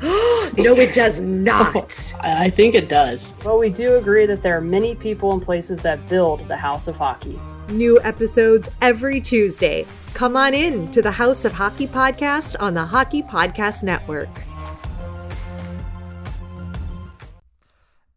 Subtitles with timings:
[0.56, 2.14] no, it does not.
[2.20, 3.34] I think it does.
[3.44, 6.88] But we do agree that there are many people and places that build the House
[6.88, 7.38] of Hockey.
[7.68, 9.86] New episodes every Tuesday.
[10.14, 14.30] Come on in to the House of Hockey podcast on the Hockey Podcast Network.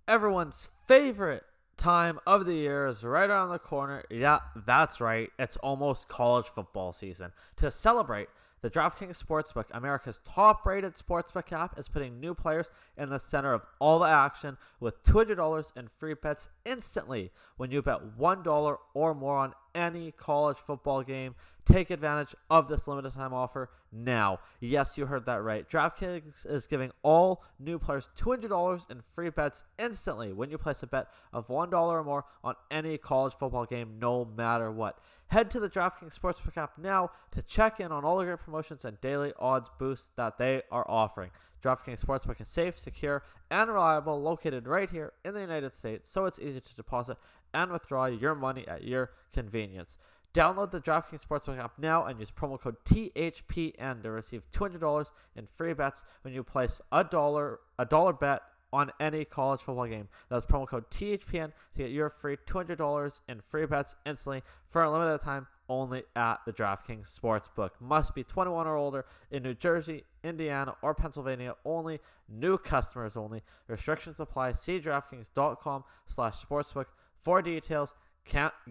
[0.07, 1.43] Everyone's favorite
[1.77, 4.03] time of the year is right around the corner.
[4.09, 5.29] Yeah, that's right.
[5.39, 7.31] It's almost college football season.
[7.57, 8.29] To celebrate,
[8.63, 13.51] the DraftKings Sportsbook, America's top rated sportsbook app, is putting new players in the center
[13.53, 19.13] of all the action with $200 in free bets instantly when you bet $1 or
[19.13, 21.35] more on any college football game.
[21.65, 24.39] Take advantage of this limited time offer now.
[24.59, 25.69] Yes, you heard that right.
[25.69, 30.87] DraftKings is giving all new players $200 in free bets instantly when you place a
[30.87, 34.99] bet of $1 or more on any college football game, no matter what.
[35.27, 38.85] Head to the DraftKings Sportsbook app now to check in on all the great promotions
[38.85, 41.31] and daily odds boosts that they are offering.
[41.63, 46.25] DraftKings Sportsbook is safe, secure, and reliable, located right here in the United States, so
[46.25, 47.17] it's easy to deposit
[47.53, 49.97] and withdraw your money at your convenience.
[50.33, 55.47] Download the DraftKings Sportsbook app now and use promo code THPN to receive $200 in
[55.55, 58.41] free bets when you place a dollar a dollar bet
[58.73, 60.07] on any college football game.
[60.29, 64.91] That's promo code THPN to get your free $200 in free bets instantly for a
[64.91, 67.69] limited time only at the DraftKings Sportsbook.
[67.79, 71.99] Must be 21 or older in New Jersey, Indiana, or Pennsylvania only.
[72.27, 73.43] New customers only.
[73.67, 74.53] Restrictions apply.
[74.53, 76.87] See DraftKings.com slash sportsbook
[77.21, 77.93] for details.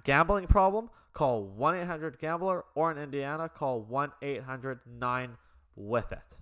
[0.04, 0.90] Gambling problem?
[1.12, 5.36] Call 1 800 Gambler or in Indiana, call 1 800 9
[5.76, 6.41] with it.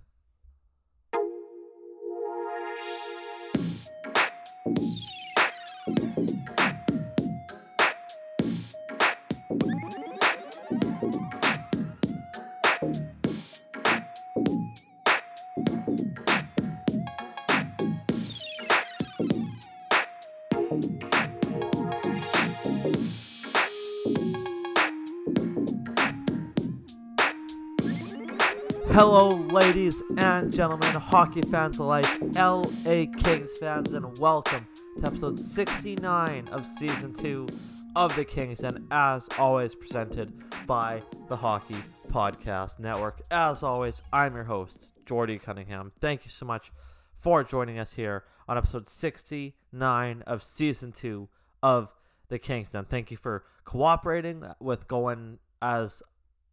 [28.93, 34.67] Hello, ladies and gentlemen, hockey fans alike, LA Kings fans, and welcome
[34.99, 37.47] to episode 69 of season 2
[37.95, 40.33] of the Kings, and as always, presented
[40.67, 41.77] by the Hockey
[42.09, 43.21] Podcast Network.
[43.31, 45.93] As always, I'm your host, Jordy Cunningham.
[46.01, 46.73] Thank you so much
[47.15, 51.29] for joining us here on episode 69 of season 2
[51.63, 51.93] of
[52.27, 52.75] the Kings.
[52.75, 56.03] And thank you for cooperating with going as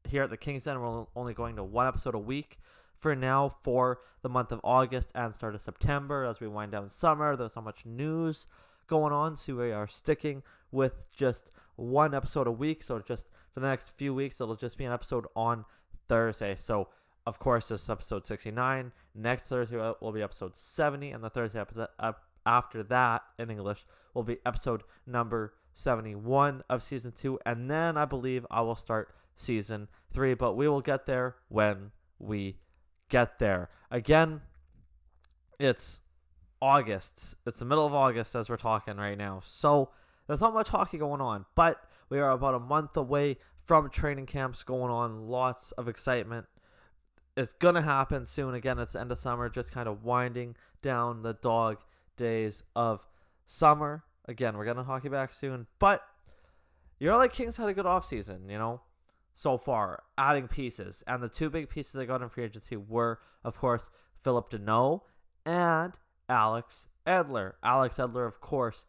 [0.05, 0.81] here at the Kings Den.
[0.81, 2.59] We're only going to one episode a week
[2.99, 6.89] for now for the month of August and start of September as we wind down
[6.89, 7.37] summer.
[7.37, 8.47] There's so much news
[8.87, 10.43] going on, so we are sticking
[10.73, 12.83] with just one episode a week.
[12.83, 15.65] So just for the next few weeks, it'll just be an episode on
[16.09, 16.57] Thursday.
[16.57, 16.89] So
[17.27, 18.91] of course, this is episode 69.
[19.15, 21.89] Next Thursday uh, will be episode 70, and the Thursday episode
[22.47, 23.85] after that in English
[24.15, 29.15] will be episode number 71 of season two, and then I believe I will start
[29.39, 32.59] season three, but we will get there when we
[33.09, 33.71] get there.
[33.91, 34.43] Again,
[35.59, 36.01] it's
[36.61, 37.37] August.
[37.47, 39.41] It's the middle of August as we're talking right now.
[39.43, 39.91] So
[40.27, 44.27] there's not much hockey going on, but we are about a month away from training
[44.27, 45.29] camps going on.
[45.29, 46.47] Lots of excitement.
[47.37, 48.55] It's going to happen soon.
[48.55, 51.79] Again, it's the end of summer, just kind of winding down the dog
[52.17, 53.07] days of
[53.47, 54.05] summer.
[54.27, 56.03] Again, we're getting hockey back soon, but
[56.99, 58.81] your LA Kings had a good offseason, you know?
[59.39, 61.05] So far, adding pieces.
[61.07, 63.89] And the two big pieces they got in free agency were, of course,
[64.25, 65.03] Phillip Danault
[65.47, 65.93] and
[66.29, 67.53] Alex Edler.
[67.63, 68.85] Alex Edler, of course,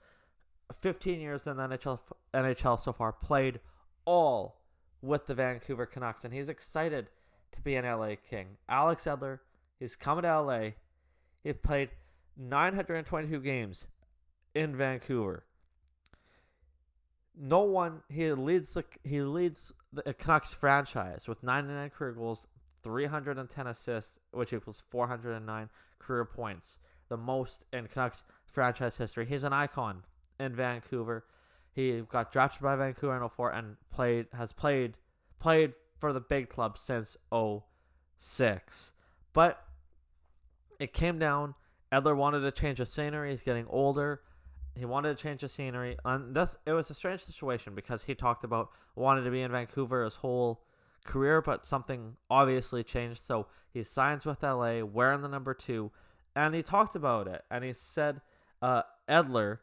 [0.81, 1.99] 15 years in the NHL,
[2.33, 3.59] NHL so far, played
[4.05, 4.63] all
[5.03, 7.11] with the Vancouver Canucks, and he's excited
[7.51, 8.57] to be an LA King.
[8.67, 9.37] Alex Edler,
[9.79, 10.69] he's coming to LA.
[11.43, 11.91] He played
[12.37, 13.85] 922 games
[14.55, 15.43] in Vancouver.
[17.41, 22.45] No one he leads the he leads the uh, Canucks franchise with 99 career goals,
[22.83, 25.69] 310 assists, which equals 409
[25.99, 29.25] career points, the most in Canucks franchise history.
[29.25, 30.03] He's an icon
[30.39, 31.23] in Vancouver.
[31.71, 34.97] He got drafted by Vancouver in 04 and played has played
[35.39, 37.15] played for the big club since
[38.19, 38.91] 06.
[39.33, 39.63] But
[40.79, 41.55] it came down.
[41.91, 43.31] Edler wanted to change the scenery.
[43.31, 44.21] He's getting older.
[44.75, 45.97] He wanted to change the scenery.
[46.05, 49.51] And this it was a strange situation because he talked about wanted to be in
[49.51, 50.61] Vancouver his whole
[51.05, 53.21] career, but something obviously changed.
[53.21, 55.91] So he signs with LA, wearing the number two,
[56.35, 57.43] and he talked about it.
[57.49, 58.21] And he said,
[58.61, 59.59] uh, Edler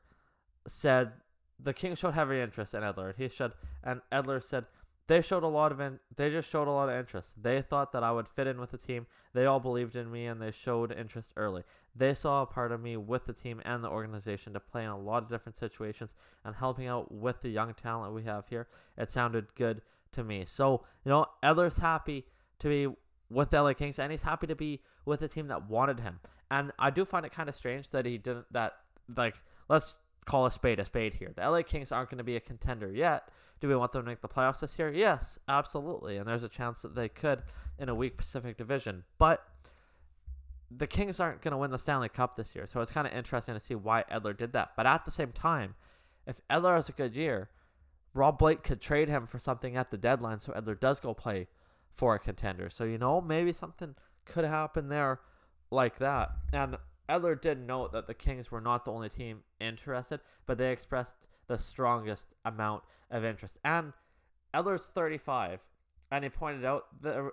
[0.67, 1.12] said
[1.58, 3.06] the Kings showed heavy interest in Edler.
[3.06, 4.67] and He said, and Edler said
[5.08, 7.35] they showed a lot of in, they just showed a lot of interest.
[7.41, 9.06] They thought that I would fit in with the team.
[9.35, 11.62] They all believed in me and they showed interest early.
[11.94, 14.91] They saw a part of me with the team and the organization to play in
[14.91, 16.14] a lot of different situations
[16.44, 18.67] and helping out with the young talent we have here.
[18.99, 19.82] It sounded good
[20.12, 20.44] to me.
[20.47, 22.26] So, you know, Edler's happy
[22.58, 22.94] to be
[23.31, 26.20] with the LA Kings and he's happy to be with a team that wanted him.
[26.50, 28.75] And I do find it kind of strange that he didn't that
[29.17, 29.35] like
[29.69, 31.32] let's call a spade a spade here.
[31.34, 33.28] The LA Kings aren't going to be a contender yet.
[33.61, 34.93] Do we want them to make the playoffs this year?
[34.93, 36.19] Yes, absolutely.
[36.19, 37.43] And there's a chance that they could
[37.78, 39.05] in a weak Pacific Division.
[39.19, 39.43] But
[40.70, 42.67] the Kings aren't going to win the Stanley Cup this year.
[42.67, 44.73] So it's kind of interesting to see why Edler did that.
[44.76, 45.75] But at the same time,
[46.26, 47.49] if Edler has a good year,
[48.12, 51.46] Rob Blake could trade him for something at the deadline so Edler does go play
[51.93, 52.69] for a contender.
[52.69, 53.94] So, you know, maybe something
[54.25, 55.20] could happen there
[55.70, 56.31] like that.
[56.52, 56.76] And
[57.08, 61.26] Edler did note that the Kings were not the only team interested, but they expressed
[61.47, 63.58] the strongest amount of interest.
[63.64, 63.93] And
[64.55, 65.61] Edler's 35,
[66.11, 67.31] and he pointed out that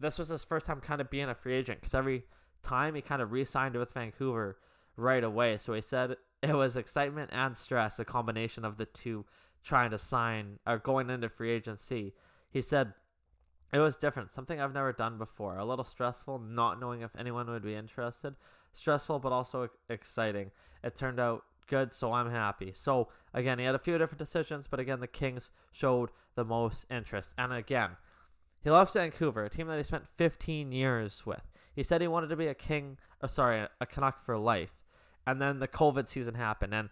[0.00, 2.24] this was his first time kind of being a free agent because every
[2.62, 4.58] time he kind of re signed with Vancouver
[4.96, 5.58] right away.
[5.58, 9.24] So he said it was excitement and stress, a combination of the two
[9.62, 12.14] trying to sign or going into free agency.
[12.50, 12.94] He said
[13.72, 15.58] it was different, something I've never done before.
[15.58, 18.34] A little stressful, not knowing if anyone would be interested.
[18.74, 20.50] Stressful, but also exciting.
[20.82, 22.72] It turned out good, so I'm happy.
[22.74, 26.84] So, again, he had a few different decisions, but again, the Kings showed the most
[26.90, 27.32] interest.
[27.38, 27.90] And again,
[28.62, 31.42] he loves Vancouver, a team that he spent 15 years with.
[31.74, 34.72] He said he wanted to be a King, uh, sorry, a Canuck for life.
[35.26, 36.90] And then the COVID season happened, and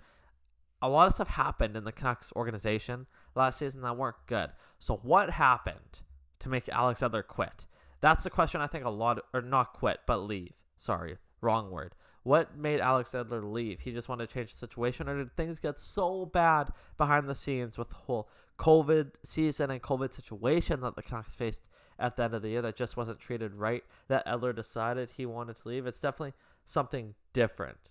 [0.81, 4.51] a lot of stuff happened in the Canucks organization last season that weren't good.
[4.79, 6.01] So, what happened
[6.41, 7.67] to make Alex Edler quit?
[8.01, 10.55] That's the question I think a lot, or not quit, but leave.
[10.77, 11.95] Sorry, wrong word.
[12.23, 13.81] What made Alex Edler leave?
[13.81, 17.35] He just wanted to change the situation, or did things get so bad behind the
[17.35, 18.29] scenes with the whole
[18.59, 21.63] COVID season and COVID situation that the Canucks faced
[21.99, 25.27] at the end of the year that just wasn't treated right that Edler decided he
[25.27, 25.87] wanted to leave?
[25.87, 26.35] It's definitely
[26.65, 27.91] something different.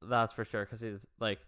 [0.00, 1.40] That's for sure, because he's like,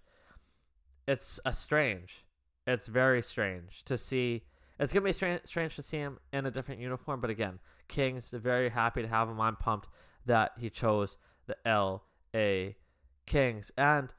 [1.07, 2.25] it's a strange.
[2.67, 4.43] It's very strange to see.
[4.81, 8.31] It's gonna be strange, strange to see him in a different uniform, but again, Kings
[8.31, 9.41] very happy to have him.
[9.41, 9.89] I'm pumped
[10.27, 12.77] that he chose the L.A.
[13.27, 13.71] Kings.
[13.77, 14.13] And,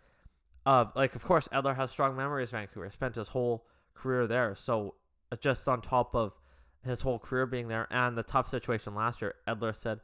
[0.66, 2.90] uh, like, of course, Edler has strong memories of Vancouver.
[2.90, 4.56] Spent his whole career there.
[4.56, 4.96] So,
[5.32, 6.34] uh, just on top of
[6.86, 10.00] his whole career being there and the tough situation last year, Edler said,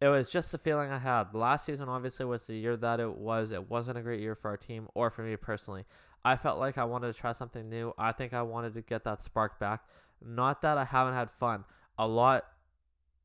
[0.00, 1.34] it was just the feeling I had.
[1.34, 3.50] Last season, obviously, was the year that it was.
[3.50, 5.86] It wasn't a great year for our team or for me personally.
[6.24, 7.92] I felt like I wanted to try something new.
[7.98, 9.82] I think I wanted to get that spark back.
[10.24, 11.64] Not that I haven't had fun.
[11.98, 12.44] A lot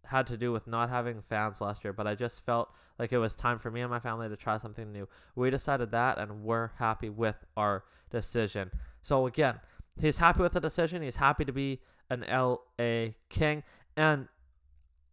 [0.05, 2.69] had to do with not having fans last year, but I just felt
[2.99, 5.07] like it was time for me and my family to try something new.
[5.35, 8.71] We decided that, and we're happy with our decision.
[9.01, 9.59] So, again,
[9.99, 11.01] he's happy with the decision.
[11.01, 13.63] He's happy to be an LA King.
[13.95, 14.27] And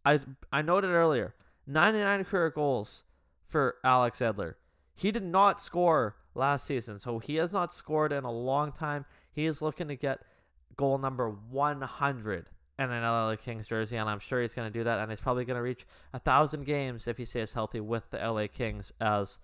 [0.05, 0.19] I,
[0.51, 1.35] I noted earlier
[1.67, 3.03] 99 career goals
[3.47, 4.55] for Alex Edler.
[4.93, 9.05] He did not score last season, so he has not scored in a long time.
[9.31, 10.21] He is looking to get
[10.75, 14.83] goal number 100 and an LA Kings jersey, and I'm sure he's going to do
[14.83, 14.99] that.
[14.99, 18.17] And he's probably going to reach a thousand games if he stays healthy with the
[18.17, 19.39] LA Kings as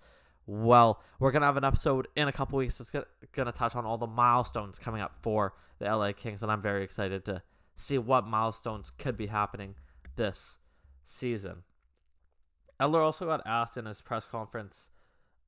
[0.46, 1.02] well.
[1.20, 3.04] We're going to have an episode in a couple weeks that's going
[3.34, 6.82] to touch on all the milestones coming up for the LA Kings, and I'm very
[6.82, 7.42] excited to
[7.76, 9.76] see what milestones could be happening
[10.16, 10.58] this
[11.04, 11.62] season.
[12.80, 14.88] Edler also got asked in his press conference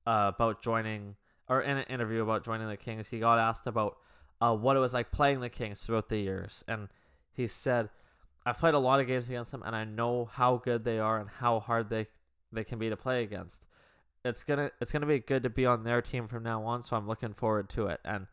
[0.07, 1.17] uh, about joining,
[1.49, 3.09] or in an interview about joining the Kings.
[3.09, 3.97] He got asked about
[4.41, 6.89] uh, what it was like playing the Kings throughout the years, and
[7.41, 7.89] he said,
[8.45, 11.19] I've played a lot of games against them and I know how good they are
[11.19, 12.07] and how hard they
[12.53, 13.65] they can be to play against.
[14.25, 16.97] It's gonna it's gonna be good to be on their team from now on, so
[16.97, 18.01] I'm looking forward to it.
[18.05, 18.27] And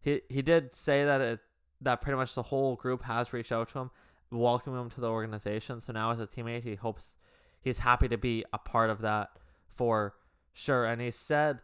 [0.00, 1.40] he he did say that it
[1.80, 3.90] that pretty much the whole group has reached out to him,
[4.30, 5.80] welcoming him to the organization.
[5.80, 7.14] So now as a teammate, he hopes
[7.60, 9.30] he's happy to be a part of that
[9.74, 10.14] for
[10.52, 10.84] sure.
[10.84, 11.60] And he said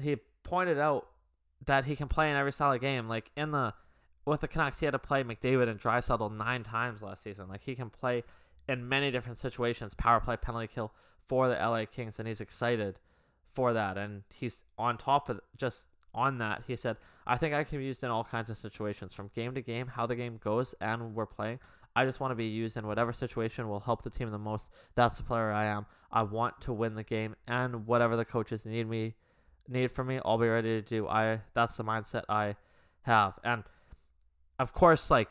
[0.00, 1.06] he pointed out
[1.66, 3.08] that he can play in every style of game.
[3.08, 3.74] Like in the
[4.26, 7.48] with the Canucks, he had to play McDavid and Draisaitl nine times last season.
[7.48, 8.24] Like he can play
[8.68, 10.92] in many different situations, power play, penalty kill
[11.28, 12.98] for the LA Kings, and he's excited
[13.48, 13.96] for that.
[13.96, 16.64] And he's on top of just on that.
[16.66, 19.54] He said, "I think I can be used in all kinds of situations, from game
[19.54, 21.60] to game, how the game goes, and we're playing.
[21.94, 24.68] I just want to be used in whatever situation will help the team the most.
[24.96, 25.86] That's the player I am.
[26.10, 29.14] I want to win the game, and whatever the coaches need me."
[29.68, 31.08] need from me, I'll be ready to do.
[31.08, 32.56] I that's the mindset I
[33.02, 33.38] have.
[33.44, 33.64] And
[34.58, 35.28] of course, like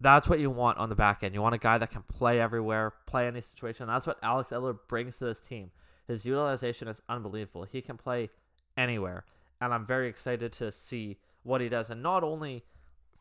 [0.00, 1.34] that's what you want on the back end.
[1.34, 3.86] You want a guy that can play everywhere, play any situation.
[3.86, 5.70] That's what Alex Edler brings to this team.
[6.06, 7.64] His utilization is unbelievable.
[7.64, 8.30] He can play
[8.76, 9.24] anywhere,
[9.60, 11.90] and I'm very excited to see what he does.
[11.90, 12.64] And not only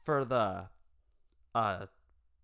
[0.06, 0.66] for the,
[1.56, 1.86] uh,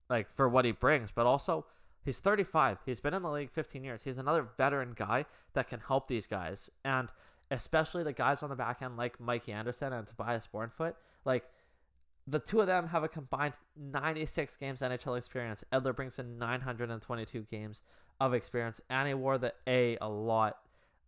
[0.09, 1.65] like for what he brings, but also
[2.03, 2.79] he's 35.
[2.85, 4.03] He's been in the league 15 years.
[4.03, 7.09] He's another veteran guy that can help these guys, and
[7.51, 10.95] especially the guys on the back end like Mikey Anderson and Tobias Bjornfot.
[11.23, 11.45] Like
[12.27, 15.63] the two of them have a combined 96 games NHL experience.
[15.73, 17.81] Edler brings in 922 games
[18.19, 20.57] of experience, and he wore the A a lot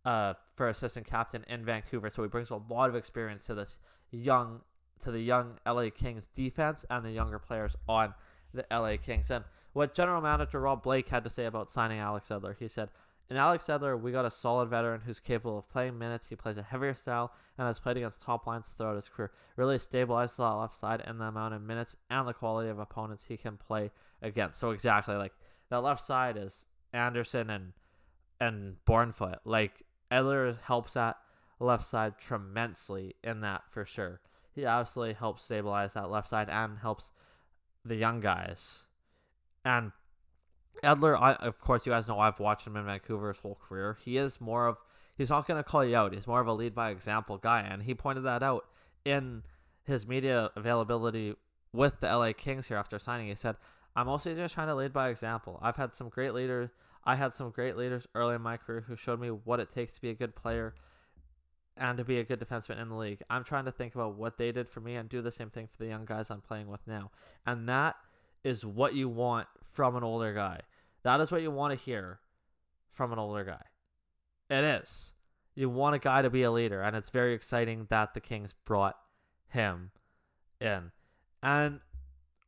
[0.04, 2.10] uh, for assistant captain in Vancouver.
[2.10, 3.78] So he brings a lot of experience to this
[4.10, 4.60] young,
[5.00, 8.14] to the young LA Kings defense and the younger players on
[8.52, 9.30] the LA Kings.
[9.30, 12.90] And what general manager Rob Blake had to say about signing Alex Edler, he said,
[13.28, 16.28] in Alex Edler, we got a solid veteran who's capable of playing minutes.
[16.28, 19.32] He plays a heavier style and has played against top lines throughout his career.
[19.56, 23.24] Really stabilized that left side and the amount of minutes and the quality of opponents
[23.26, 23.90] he can play
[24.22, 24.60] against.
[24.60, 25.32] So exactly like
[25.70, 27.72] that left side is Anderson and
[28.40, 29.38] and Bjornfot.
[29.44, 31.16] Like Edler helps that
[31.58, 34.20] left side tremendously in that for sure.
[34.54, 37.10] He absolutely helps stabilize that left side and helps
[37.84, 38.86] the young guys.
[39.64, 39.92] And
[40.82, 43.96] Edler, I, of course, you guys know I've watched him in Vancouver his whole career.
[44.04, 44.78] He is more of,
[45.16, 46.14] he's not going to call you out.
[46.14, 47.60] He's more of a lead by example guy.
[47.60, 48.66] And he pointed that out
[49.04, 49.42] in
[49.84, 51.34] his media availability
[51.72, 53.28] with the LA Kings here after signing.
[53.28, 53.56] He said,
[53.94, 55.58] I'm mostly just trying to lead by example.
[55.62, 56.70] I've had some great leaders.
[57.04, 59.94] I had some great leaders early in my career who showed me what it takes
[59.94, 60.74] to be a good player
[61.76, 63.22] and to be a good defenseman in the league.
[63.30, 65.66] I'm trying to think about what they did for me and do the same thing
[65.66, 67.10] for the young guys I'm playing with now.
[67.46, 67.96] And that
[68.44, 70.60] is what you want from an older guy.
[71.04, 72.18] That is what you want to hear
[72.94, 73.62] from an older guy.
[74.48, 75.12] It is.
[75.54, 78.54] You want a guy to be a leader, and it's very exciting that the Kings
[78.64, 78.96] brought
[79.48, 79.90] him
[80.60, 80.92] in.
[81.42, 81.80] And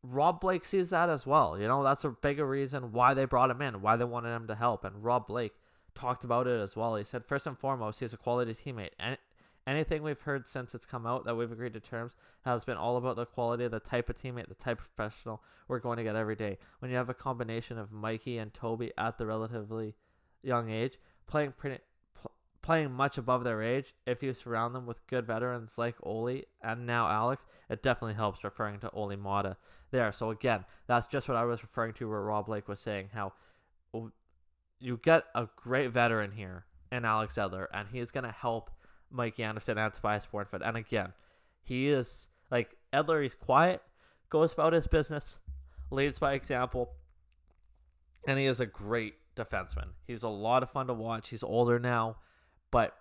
[0.03, 1.59] Rob Blake sees that as well.
[1.59, 4.47] You know, that's a bigger reason why they brought him in, why they wanted him
[4.47, 4.85] to help.
[4.85, 5.53] And Rob Blake
[5.95, 6.97] talked about it as well.
[6.97, 8.93] He said, first and foremost, he's a quality teammate.
[8.99, 9.19] And
[9.69, 12.97] anything we've heard since it's come out that we've agreed to terms has been all
[12.97, 16.03] about the quality of the type of teammate, the type of professional we're going to
[16.03, 16.59] get every day.
[16.79, 19.95] When you have a combination of Mikey and Toby at the relatively
[20.43, 21.79] young age, playing pretty,
[22.15, 22.33] pl-
[22.63, 26.87] playing much above their age, if you surround them with good veterans like Olli and
[26.87, 28.43] now Alex, it definitely helps.
[28.43, 29.57] Referring to Olli Maatta
[29.91, 30.11] there.
[30.13, 33.33] So again, that's just what I was referring to where Rob Blake was saying how
[34.81, 38.71] you get a great veteran here in Alex Edler, and he's going to help
[39.11, 40.67] Mikey Anderson and Tobias Bjornfot.
[40.67, 41.13] And again,
[41.63, 43.83] he is like Edler, he's quiet,
[44.31, 45.39] goes about his business,
[45.91, 46.91] leads by example,
[48.27, 49.89] and he is a great defenseman.
[50.07, 51.29] He's a lot of fun to watch.
[51.29, 52.17] He's older now,
[52.71, 52.97] but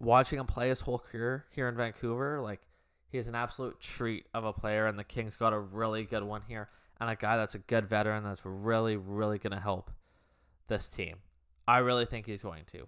[0.00, 2.60] watching him play his whole career here in Vancouver, like
[3.08, 6.42] he's an absolute treat of a player, and the Kings got a really good one
[6.48, 6.68] here,
[7.00, 9.90] and a guy that's a good veteran that's really, really going to help
[10.68, 11.16] this team.
[11.68, 12.86] I really think he's going to.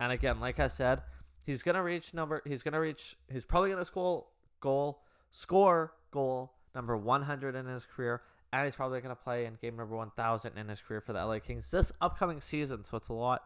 [0.00, 1.02] And again, like I said,
[1.44, 2.42] he's gonna reach number.
[2.44, 3.16] He's gonna reach.
[3.30, 4.26] He's probably gonna score
[4.60, 8.22] goal, score goal number 100 in his career,
[8.52, 11.38] and he's probably gonna play in game number 1,000 in his career for the LA
[11.38, 12.84] Kings this upcoming season.
[12.84, 13.44] So it's a lot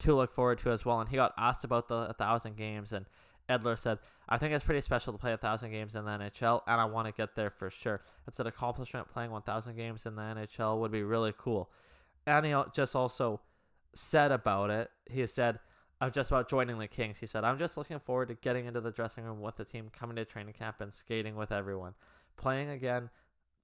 [0.00, 1.00] to look forward to as well.
[1.00, 3.06] And he got asked about the 1,000 games, and
[3.48, 6.80] Edler said, "I think it's pretty special to play 1,000 games in the NHL, and
[6.80, 8.02] I want to get there for sure.
[8.26, 9.08] It's an accomplishment.
[9.08, 11.70] Playing 1,000 games in the NHL would be really cool."
[12.26, 13.40] And he just also
[13.94, 14.90] said about it.
[15.06, 15.60] He said
[16.00, 17.18] of just about joining the Kings.
[17.18, 19.90] He said, I'm just looking forward to getting into the dressing room with the team,
[19.92, 21.94] coming to training camp, and skating with everyone.
[22.36, 23.10] Playing again,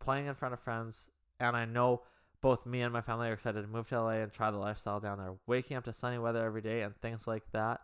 [0.01, 2.03] playing in front of friends, and I know
[2.41, 5.01] both me and my family are excited to move to LA and try the lifestyle
[5.01, 5.35] down there.
[5.47, 7.81] Waking up to sunny weather every day and things like that.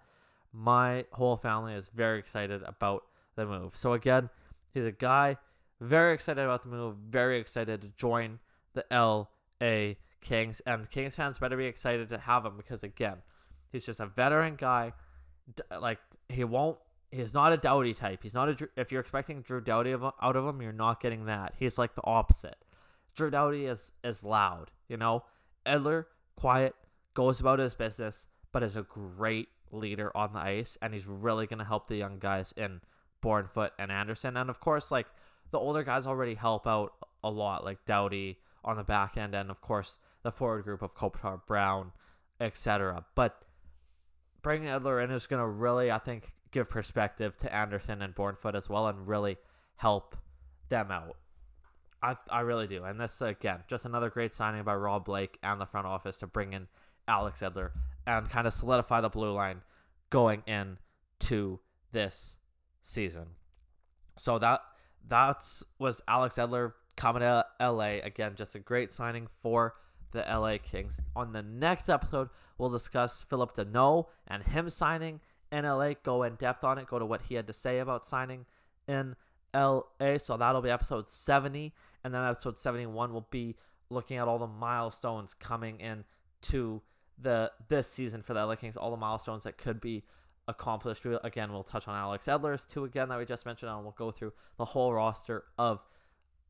[0.52, 3.04] My whole family is very excited about
[3.36, 3.76] the move.
[3.76, 4.28] So, again,
[4.74, 5.36] he's a guy
[5.80, 8.38] very excited about the move, very excited to join
[8.74, 10.60] the LA Kings.
[10.66, 13.18] And Kings fans better be excited to have him because, again,
[13.70, 14.92] he's just a veteran guy.
[15.70, 15.98] Like,
[16.28, 16.78] he won't.
[17.10, 18.20] He's not a Doughty type.
[18.22, 18.68] He's not a.
[18.76, 21.54] If you're expecting Drew Doughty out of him, you're not getting that.
[21.58, 22.56] He's like the opposite.
[23.16, 25.24] Drew Doughty is is loud, you know.
[25.66, 26.74] Edler, quiet,
[27.14, 31.46] goes about his business, but is a great leader on the ice, and he's really
[31.46, 32.80] gonna help the young guys in
[33.22, 35.06] Bjornfot and Anderson, and of course, like
[35.50, 39.50] the older guys already help out a lot, like Doughty on the back end, and
[39.50, 41.92] of course the forward group of Kopitar, Brown,
[42.40, 43.04] etc.
[43.14, 43.42] But
[44.42, 48.68] bringing Edler in is gonna really, I think, give perspective to Anderson and Bjornfot as
[48.68, 49.38] well, and really
[49.76, 50.16] help
[50.68, 51.16] them out.
[52.02, 52.84] I I really do.
[52.84, 56.26] And this again, just another great signing by Rob Blake and the front office to
[56.26, 56.68] bring in
[57.06, 57.70] Alex Edler
[58.06, 59.62] and kind of solidify the blue line
[60.10, 60.78] going in
[61.20, 61.60] to
[61.92, 62.36] this
[62.82, 63.26] season.
[64.16, 64.60] So that
[65.06, 69.74] that's was Alex Edler coming to LA again, just a great signing for
[70.12, 71.00] the LA Kings.
[71.14, 75.20] On the next episode, we'll discuss Phillip Danault and him signing
[75.52, 75.92] in LA.
[76.02, 76.86] Go in depth on it.
[76.86, 78.46] Go to what he had to say about signing
[78.88, 79.16] in
[79.54, 80.18] LA.
[80.18, 81.72] So that'll be episode 70.
[82.04, 83.56] And then episode 71 will be
[83.90, 86.04] looking at all the milestones coming in
[86.42, 86.80] to
[87.18, 90.04] the this season for the LA Kings, all the milestones that could be
[90.48, 91.04] accomplished.
[91.22, 94.10] Again, we'll touch on Alex Edler's too again that we just mentioned, and we'll go
[94.10, 95.80] through the whole roster of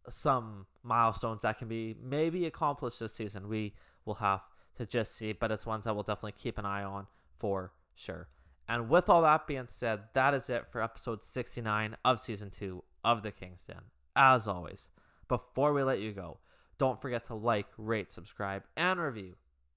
[0.09, 3.49] some milestones that can be maybe accomplished this season.
[3.49, 4.43] We will have
[4.77, 7.07] to just see, but it's ones that we'll definitely keep an eye on
[7.39, 8.29] for sure.
[8.69, 12.85] And with all that being said, that is it for episode 69 of season two
[13.05, 13.67] of The King's.
[14.15, 14.89] As always,
[15.29, 16.39] before we let you go,
[16.79, 19.35] don't forget to like, rate, subscribe, and review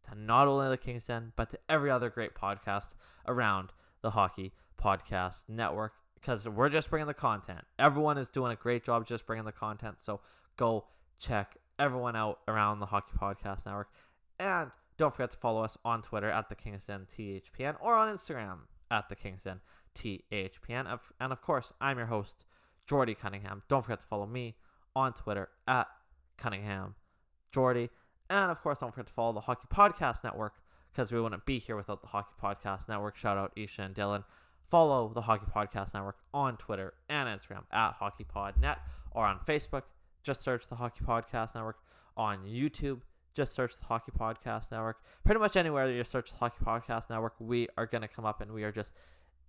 [0.09, 2.89] to not only The King's but to every other great podcast
[3.27, 3.69] around
[4.01, 7.59] the Hockey Podcast Network because we're just bringing the content.
[7.77, 9.97] Everyone is doing a great job just bringing the content.
[9.99, 10.21] So
[10.55, 10.85] go
[11.19, 13.89] check everyone out around the Hockey Podcast Network.
[14.39, 18.15] And don't forget to follow us on Twitter at the Kings Den THPN or on
[18.15, 18.59] Instagram
[18.89, 19.59] at the Kings Den
[19.95, 20.97] THPN.
[21.19, 22.45] And of course, I'm your host,
[22.87, 23.61] Jordy Cunningham.
[23.67, 24.55] Don't forget to follow me
[24.95, 25.87] on Twitter at
[26.37, 26.95] Cunningham
[27.51, 27.89] Jordy.
[28.29, 30.53] And of course, don't forget to follow the Hockey Podcast Network
[30.93, 33.17] because we wouldn't be here without the Hockey Podcast Network.
[33.17, 34.23] Shout out Isha and Dylan.
[34.73, 38.77] Follow the Hockey Podcast Network on Twitter and Instagram at HockeyPodNet
[39.11, 39.83] or on Facebook.
[40.23, 41.77] Just search the Hockey Podcast Network.
[42.17, 43.01] On YouTube,
[43.35, 44.97] just search the Hockey Podcast Network.
[45.23, 48.25] Pretty much anywhere that you search the Hockey Podcast Network, we are going to come
[48.25, 48.93] up and we are just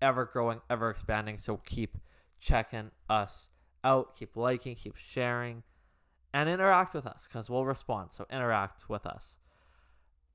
[0.03, 1.39] ever growing, ever expanding.
[1.39, 1.97] So keep
[2.39, 3.49] checking us
[3.83, 5.63] out, keep liking, keep sharing,
[6.35, 8.11] and interact with us because we'll respond.
[8.13, 9.39] So interact with us.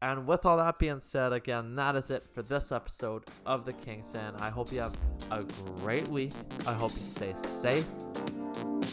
[0.02, 3.74] And with all that being said, again, that is it for this episode of The
[3.74, 4.34] Kings Den.
[4.40, 4.96] I hope you have
[5.30, 5.44] a
[5.82, 6.32] great week.
[6.66, 7.86] I hope you stay safe.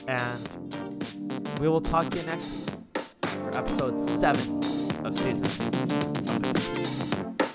[0.08, 4.40] And we will talk to you next week for episode 7
[5.06, 7.45] of season 2 of The Kings Den.